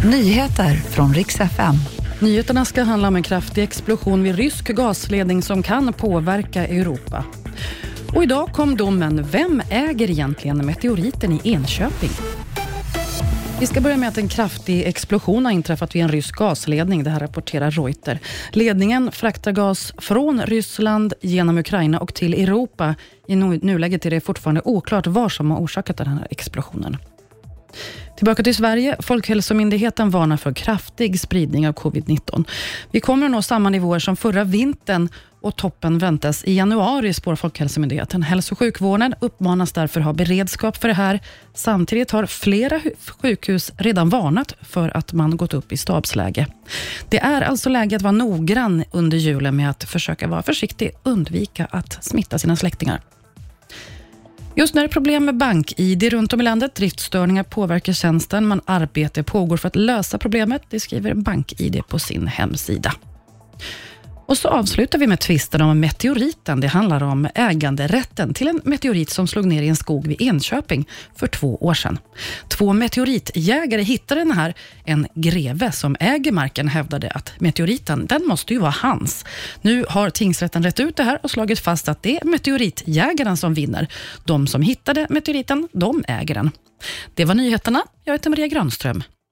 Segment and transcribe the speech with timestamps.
[0.00, 1.74] Nyheter från riks FM.
[2.20, 7.24] Nyheterna ska handla om en kraftig explosion vid rysk gasledning som kan påverka Europa.
[8.14, 12.10] Och idag kom domen Vem äger egentligen meteoriten i Enköping?
[13.60, 17.04] Vi ska börja med att en kraftig explosion har inträffat vid en rysk gasledning.
[17.04, 18.18] Det här rapporterar Reuter.
[18.52, 22.94] Ledningen fraktar gas från Ryssland genom Ukraina och till Europa.
[23.28, 26.96] I nuläget är det fortfarande oklart vad som har orsakat den här explosionen.
[28.22, 28.96] Tillbaka till Sverige.
[29.00, 32.44] Folkhälsomyndigheten varnar för kraftig spridning av covid-19.
[32.90, 35.08] Vi kommer att nå samma nivåer som förra vintern
[35.40, 38.22] och toppen väntas i januari, spår Folkhälsomyndigheten.
[38.22, 41.20] Hälso och sjukvården uppmanas därför ha beredskap för det här.
[41.54, 42.80] Samtidigt har flera
[43.22, 46.46] sjukhus redan varnat för att man gått upp i stabsläge.
[47.08, 51.64] Det är alltså läge att vara noggrann under julen med att försöka vara försiktig, undvika
[51.70, 53.00] att smitta sina släktingar.
[54.54, 56.74] Just nu är det problem med bank-id runt om i landet.
[56.74, 60.62] Driftstörningar påverkar tjänsten, men arbete pågår för att lösa problemet.
[60.70, 62.92] Det skriver BankID på sin hemsida.
[64.32, 66.60] Och så avslutar vi med tvisten om meteoriten.
[66.60, 70.88] Det handlar om äganderätten till en meteorit som slog ner i en skog vid Enköping
[71.16, 71.98] för två år sedan.
[72.48, 74.54] Två meteoritjägare hittade den här.
[74.84, 79.24] En greve som äger marken hävdade att meteoriten, den måste ju vara hans.
[79.62, 83.54] Nu har tingsrätten rätt ut det här och slagit fast att det är meteoritjägaren som
[83.54, 83.88] vinner.
[84.24, 86.50] De som hittade meteoriten, de äger den.
[87.14, 87.82] Det var nyheterna.
[88.04, 89.02] Jag heter Maria Granström.